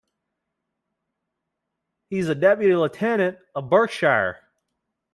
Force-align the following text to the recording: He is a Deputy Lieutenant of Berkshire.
He 2.09 2.17
is 2.17 2.27
a 2.27 2.33
Deputy 2.33 2.73
Lieutenant 2.75 3.37
of 3.53 3.69
Berkshire. 3.69 4.39